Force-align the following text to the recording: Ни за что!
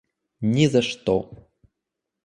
Ни 0.53 0.65
за 0.75 0.81
что! 0.89 1.15